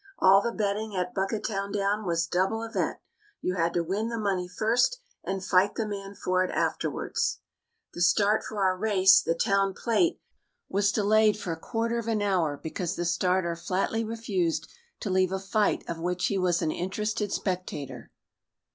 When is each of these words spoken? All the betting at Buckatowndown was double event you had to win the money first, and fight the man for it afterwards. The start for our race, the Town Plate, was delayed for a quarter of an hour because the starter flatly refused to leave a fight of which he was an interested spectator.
All 0.17 0.41
the 0.41 0.51
betting 0.51 0.95
at 0.95 1.13
Buckatowndown 1.13 2.07
was 2.07 2.25
double 2.25 2.63
event 2.63 2.97
you 3.39 3.53
had 3.53 3.71
to 3.75 3.83
win 3.83 4.09
the 4.09 4.17
money 4.17 4.47
first, 4.47 4.99
and 5.23 5.45
fight 5.45 5.75
the 5.75 5.87
man 5.87 6.15
for 6.15 6.43
it 6.43 6.49
afterwards. 6.49 7.37
The 7.93 8.01
start 8.01 8.43
for 8.43 8.63
our 8.63 8.75
race, 8.75 9.21
the 9.21 9.35
Town 9.35 9.75
Plate, 9.75 10.19
was 10.67 10.91
delayed 10.91 11.37
for 11.37 11.51
a 11.51 11.59
quarter 11.59 11.99
of 11.99 12.07
an 12.07 12.23
hour 12.23 12.57
because 12.57 12.95
the 12.95 13.05
starter 13.05 13.55
flatly 13.55 14.03
refused 14.03 14.67
to 15.01 15.11
leave 15.11 15.31
a 15.31 15.37
fight 15.37 15.83
of 15.87 15.99
which 15.99 16.25
he 16.25 16.37
was 16.39 16.63
an 16.63 16.71
interested 16.71 17.31
spectator. 17.31 18.09